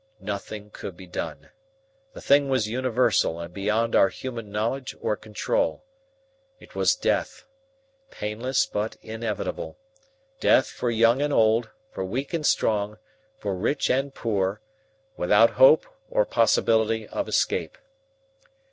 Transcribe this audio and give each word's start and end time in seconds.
Nothing 0.19 0.71
could 0.71 0.97
be 0.97 1.05
done. 1.05 1.51
The 2.13 2.21
thing 2.21 2.49
was 2.49 2.67
universal 2.67 3.39
and 3.39 3.53
beyond 3.53 3.95
our 3.95 4.09
human 4.09 4.51
knowledge 4.51 4.95
or 4.99 5.15
control. 5.15 5.83
It 6.59 6.73
was 6.73 6.95
death 6.95 7.45
painless 8.09 8.65
but 8.65 8.95
inevitable 9.03 9.77
death 10.39 10.65
for 10.69 10.89
young 10.89 11.21
and 11.21 11.31
old, 11.31 11.69
for 11.91 12.03
weak 12.03 12.33
and 12.33 12.43
strong, 12.47 12.97
for 13.37 13.53
rich 13.53 13.91
and 13.91 14.11
poor, 14.11 14.59
without 15.17 15.51
hope 15.51 15.85
or 16.09 16.25
possibility 16.25 17.07
of 17.07 17.27
escape. 17.27 17.77